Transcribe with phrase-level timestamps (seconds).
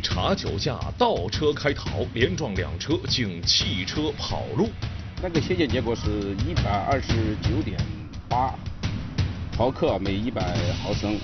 [0.00, 4.68] 查酒驾倒车开逃，连撞两车竟弃车跑路。
[5.22, 7.78] 那个血检结果是一百二十九点
[8.28, 8.54] 八
[9.56, 10.42] 毫克每一百
[10.82, 11.18] 毫升。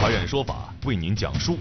[0.00, 1.58] 法院说法为您讲述。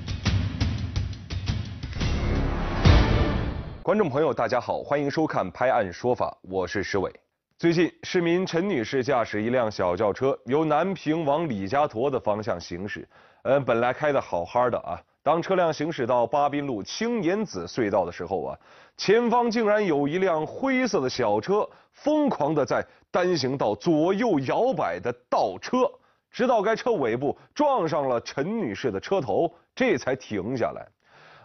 [3.81, 7.11] 观众朋友，大家好，欢迎收看《拍案说法》，我是石伟。
[7.57, 13.07] 最近，市民陈女士驾驶一辆小轿车由南平往李家沱的方向行驶，
[13.47, 18.57] 嗯，本来开的好好的啊，当车辆行驶到巴滨路青年子隧道的时候啊，
[18.97, 25.87] 前方竟然有一辆灰色的小车疯狂的在单行道左右摇摆的倒车，
[26.31, 30.87] 直到该车尾部撞上了陈女士的车头，这才停下来。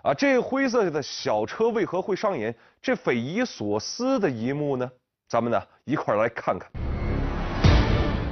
[0.02, 4.90] 啊，这灰色的小车为何会上演这匪夷所思的一幕呢？
[5.28, 6.89] 咱们呢一块来看看。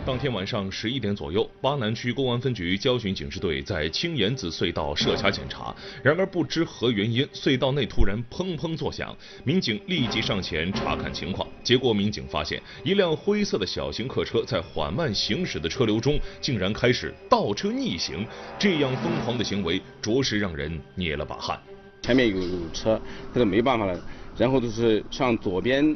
[0.08, 18.26] 当天晚上十一点左右，巴南区公安分局交巡警示队在青岩子隧道设卡检查，然而不知何原因，隧道内突然砰砰作响，民警立即上前查看情况，结果民警发现一辆灰色的小型客车在缓慢行驶的车流中，竟然开始倒车逆行，
[18.58, 21.60] 这样疯狂的行为着实让人捏了把汗。
[22.00, 22.40] 前面有
[22.72, 22.98] 车，
[23.34, 24.00] 他就没办法了，
[24.38, 25.94] 然后就是向左边。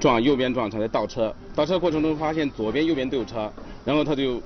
[0.00, 3.50] 撞右边撞，他在倒车，倒车过程中发现左边右边都有车，
[3.84, 4.40] 然后他就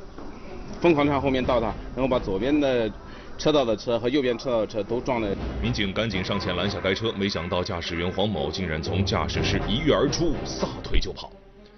[0.81, 2.91] 疯狂向后面倒他，然后把左边的
[3.39, 5.29] 车道的车和右边车道的车都撞了。
[5.63, 11.31] 民警赶紧上前拦下该车，没想到驾驶员黄某竟然从驾驶室一跃而出，撒腿就跑。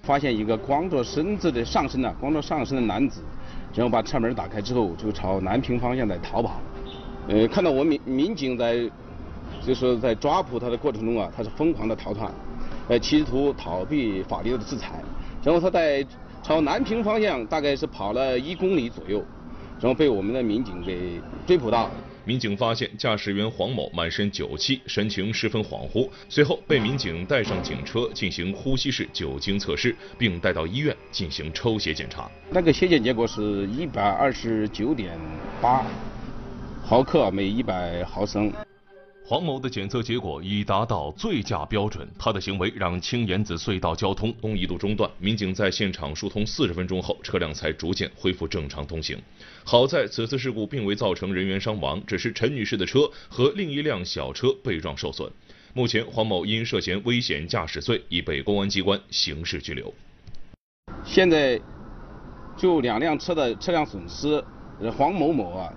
[0.02, 3.20] 发现一个光着身子的上身的光着上身的男子，
[3.74, 6.60] 然后把车门打开之后就朝南平方向在逃跑。
[7.28, 8.90] 呃，看到我民民警在
[9.66, 12.32] 就是在抓捕他的过程中啊，他是疯狂的逃窜。
[12.88, 15.02] 呃，企图逃避法律的制裁，
[15.44, 16.04] 然后他在
[16.42, 19.22] 朝南平方向大概是跑了一公里左右，
[19.78, 21.90] 然后被我们的民警给追捕到。
[22.24, 32.30] 民警发现驾驶员黄某满身酒气，神情十分恍惚，随后被民警带上警车进行呼吸式酒精测试，并带到医院进行抽血检查。
[32.50, 35.18] 那个血检结果是一百二十九点
[35.60, 35.84] 八
[36.82, 38.52] 毫克每一百毫升。
[39.28, 45.10] 黄某的检测结果已达到醉驾标准，他的行为让青岩子隧道交通一度中断。
[45.18, 49.18] 民警在现场疏通四十分钟后，车辆才逐渐恢复正常通行。
[49.64, 55.30] 好在此次事故并未造成人员伤亡，只是陈女士的车和另一辆小车被撞受损。
[55.74, 59.92] 目前，黄某因涉嫌危险驾驶罪已被公安机关刑事拘留。
[61.04, 61.60] 现在
[62.56, 64.42] 就两辆车的车辆损失，
[64.96, 65.70] 黄某某啊。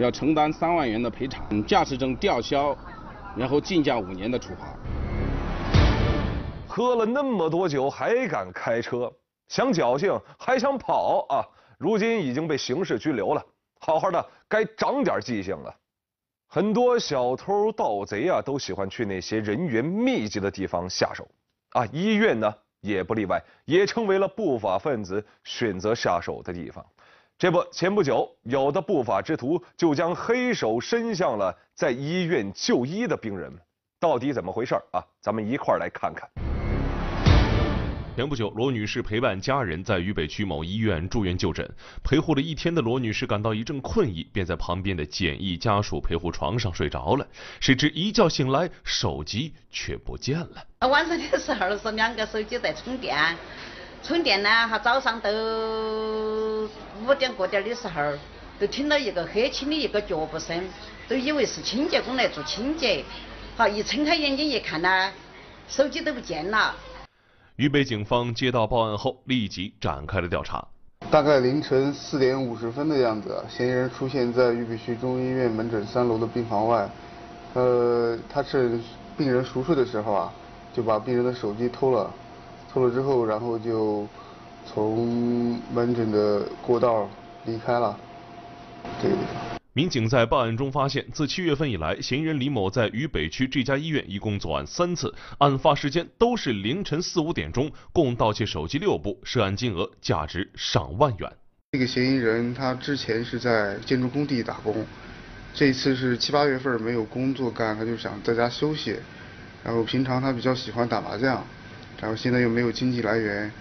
[0.00, 2.74] 要承担三万元的赔偿，驾驶证吊销，
[3.36, 4.74] 然后禁驾五年的处罚。
[6.66, 9.12] 喝了那么多酒还敢开车，
[9.48, 11.44] 想侥幸还想跑啊！
[11.76, 13.44] 如今已经被刑事拘留了，
[13.78, 15.74] 好好的该长点记性了。
[16.46, 21.28] 很多小偷盗贼啊，都喜欢去那些人员密集的地方下手，
[21.72, 22.50] 啊，医院呢
[22.80, 26.82] 也不例外，也成为了不法分子选择下手的地方。
[27.40, 33.50] 这不，前不久，有的不法之徒就将黑手伸向了在医院就医的病人，
[33.98, 35.02] 到底怎么回事啊？
[35.22, 36.28] 咱们一块儿来看看。
[38.14, 41.66] 前不久，罗女士陪伴家人在渝北区某医院住院就诊，
[42.04, 47.26] 陪护了一天的罗女士感到一阵困意，便在旁边的简易家属陪护床上睡着了。
[47.58, 50.62] 谁知一觉醒来，手机却不见了。
[50.90, 53.16] 晚上的时候是两个手机在充电。
[54.02, 55.30] 充电呢，哈，早上都
[57.06, 58.12] 五点过点的时候，
[58.58, 60.62] 都听到一个黑青的一个脚步声，
[61.08, 63.04] 都以为是清洁工来做清洁。
[63.56, 65.10] 好，一睁开眼睛一看呢，
[65.68, 66.74] 手机都不见了。
[67.56, 70.66] 渝北警方接到报案后，立即展开了调查。
[71.10, 76.88] 大概凌晨四点五十分的样子，嫌疑人出现在渝北区中医院门诊三楼的病房外。
[77.54, 78.82] 呃，他趁
[79.18, 80.32] 病人熟睡的时候啊，
[80.72, 82.10] 就把病人的手机偷了。
[82.72, 84.06] 偷了之后，然后就
[84.66, 87.08] 从门诊的过道
[87.44, 87.98] 离开了
[89.02, 89.58] 这个地方。
[89.72, 101.32] 民警在办案中发现，自七月份以来，嫌疑人李某在渝北区这家医院一共作案三次，案发时间都是凌晨四五点钟，共盗窃手机六部，涉案金额价值上万元。
[101.70, 104.84] 这个嫌疑人他之前是在建筑工地打工，
[105.54, 108.96] 这一次是七八月份没有工作干，他就想在家休息，
[109.62, 111.42] 然后平常他比较喜欢打麻将。
[112.00, 113.52] 然后现在又没有经济来源，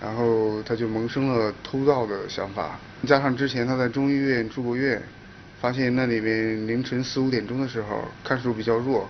[0.00, 2.78] 然后他就萌生了偷盗的想法。
[3.06, 5.00] 加上之前他在中医院住过院，
[5.60, 9.08] 发现那里面凌晨四五点钟的时候看守比较弱，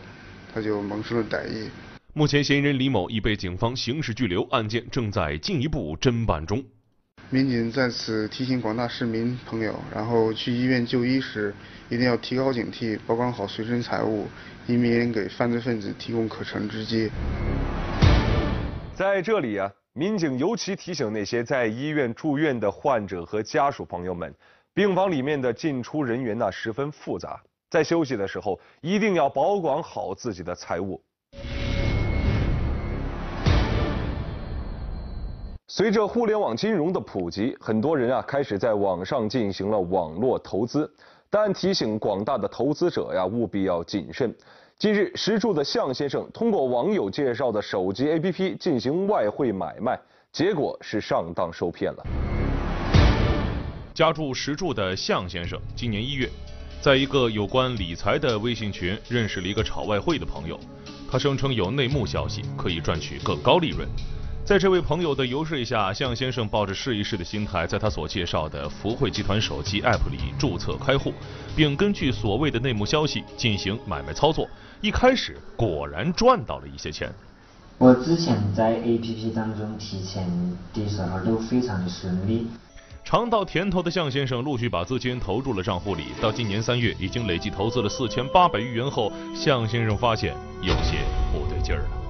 [0.55, 1.69] 他就萌生了歹意。
[2.15, 6.65] 目前嫌疑人李某已被警方刑事拘留，案件正在进一步侦办中。
[7.31, 11.55] 民警在此提醒广大市民朋友，然后去医院就医时
[11.91, 14.27] 一定要提高警惕，保管好随身财物，
[14.67, 17.11] 以免给犯罪分子提供可乘之机。
[18.95, 24.33] 在这里啊，民警尤其提醒那些在医院住院的患者和家属朋友们，
[24.73, 31.03] 病房里面的进出人员呢十分复杂，在休息的时候一定要保管好自己的财物。
[35.67, 40.89] 随着互联网金融的普及，很多人啊开始在网上进行了网络投资，
[41.29, 44.33] 但提醒广大的投资者呀，务必要谨慎。
[44.79, 49.99] 近日，石柱的向先生通过网友介绍的手机 APP 进行外汇买卖，
[50.31, 52.07] 结果是上当受骗了。
[53.93, 56.31] 家住石柱的向先生，今年一月，
[56.81, 60.57] 在一个有关理财的微信群认识了一个炒外汇的朋友，
[61.11, 63.85] 他声称有内幕消息可以赚取更高利润。
[64.49, 71.13] 在这位朋友的游说下，向先生抱着试一试的心态，在他所介绍的福汇集团手机 App 里注册开户，
[71.55, 74.49] 并根据所谓的内幕消息进行买卖操作。
[74.81, 77.13] 一开始果然赚到了一些钱。
[77.77, 80.27] 我之前在 APP 当中提钱
[80.73, 82.47] 的时候都非常的顺利。
[83.05, 91.05] 尝到甜头的向先生陆续把资金投入了账户里，到今年三月已经累计投资了四千八百余元后，向先生发现有些
[91.35, 92.08] 不对劲儿了。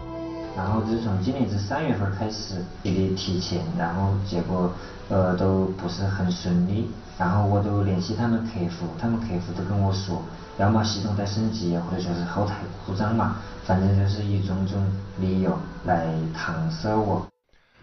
[0.58, 4.68] 然后自从今年是三月份开始给你提钱，然后结果
[5.08, 10.20] 呃都不是很顺利，然后我都联系他们客服，他们客服都跟我说，
[10.58, 14.84] 要么系统在升级，或者说是后台故障嘛，反正就是以种种
[15.20, 17.24] 理由来搪塞我。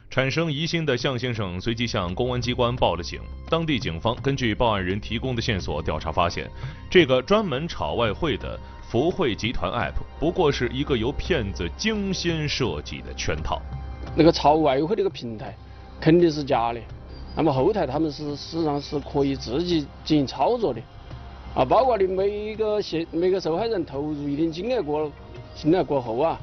[0.10, 3.22] 产生疑心的向先生随即向公安机关报了警。
[3.50, 6.52] 当地警方根据报案人提供的线索调查发现，
[6.90, 8.60] 这个专门炒外汇的。
[8.96, 13.62] 福汇集团 App 不过是一个由骗子精心设计的圈套。
[14.16, 15.54] 那个炒外汇那个平台
[16.00, 16.80] 肯定是假的，
[17.36, 20.80] 那么后台他们是实际上是可以自己进行操作的，
[21.54, 25.12] 啊，包括你每个现每个受害人投入一定金额过
[25.54, 26.40] 进来过后啊，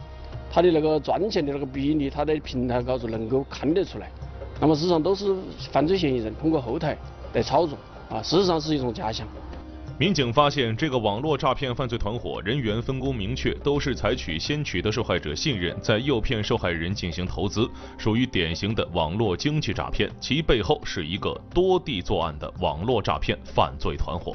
[0.53, 4.11] 他的那个赚钱的那个比例，他的平台高头能够看得出来。
[4.61, 5.35] 那么实际上都是
[5.71, 6.99] 犯罪嫌疑人通过后台
[7.33, 7.79] 来操作，
[8.11, 9.27] 啊，事实上是一种假象。
[10.03, 20.11] 民警发现，这个网络诈骗犯罪团伙人员分工明确，都是采取先取得受害者信任，再诱骗受害人进行投资，属于典型的网络经济诈骗。
[20.21, 24.35] 其背后是一个多地作案的网络诈骗犯罪团伙。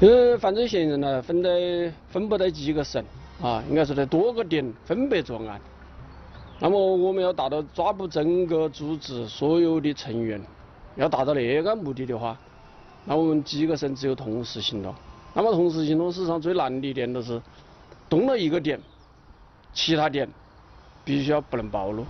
[0.00, 3.00] 这犯罪嫌疑人呢，分在分布在几个省
[3.40, 5.60] 啊，应该是在多个点分别作案。
[6.58, 10.42] 那么我们要达到抓捕整个组织所有的成员，
[10.96, 12.36] 要达到那个目的的话。
[13.10, 14.94] 那我们几个省只有同时行动，
[15.32, 17.40] 那么同时行动，实际上最难的一点就是
[18.06, 18.78] 动了一个点，
[19.72, 20.28] 其他点
[21.06, 22.04] 必须要不能暴露。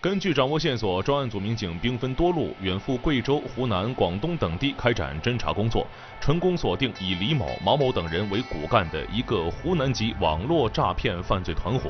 [0.00, 5.86] 根据掌握线索，专案组民警兵分多路，远赴贵州、湖南、广东等地开展侦查工作，
[6.20, 11.88] 成功锁定以李某、毛某等人为骨干的一个湖南籍网络诈骗犯罪团伙。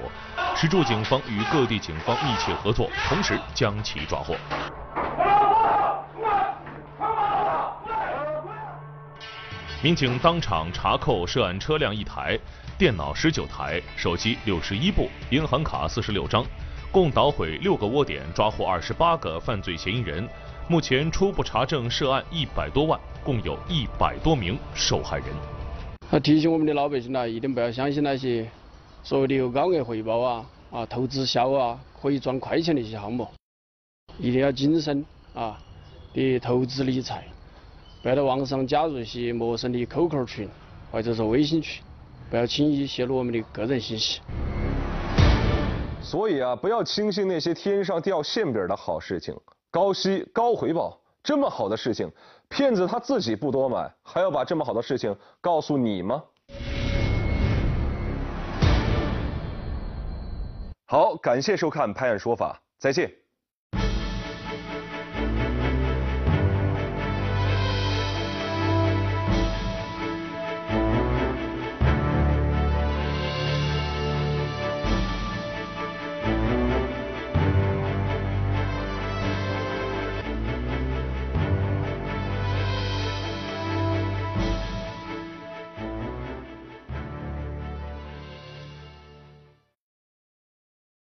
[0.54, 4.34] 石柱警方与各地警方密切合作，同时将其抓获。
[9.80, 12.36] 民警当场查扣涉案车辆一台，
[12.76, 16.44] 电脑十九台，手机六十一部，银行卡四十六张，
[16.90, 20.28] 共捣毁六个窝点，抓获二十八个犯罪嫌疑人。
[20.66, 25.26] 目前初步查证涉案一百多万，共有一百多名受害人。
[26.10, 28.50] 他提醒我们的老百姓呢，一定不要相信那些
[29.04, 33.28] 所谓的有高额回报啊、啊投资销啊可以赚快钱的一些项目，
[34.18, 35.56] 一定要谨慎啊
[36.12, 37.22] 的投资理财。
[38.00, 40.48] 不要在网上加入一些陌生的 QQ 群
[40.92, 41.82] 或者是微信群，
[42.30, 44.20] 不要轻易泄露我们的个人信息。
[46.00, 49.36] 所以啊，不要轻信那些天上掉馅饼的好事情，
[49.70, 52.08] 高息高回报，这么好的事情，
[52.48, 56.22] 骗子他自己不多买，还要把这么好的事情告诉你吗？
[60.86, 63.12] 好，感谢收看《拍案说法》，再见。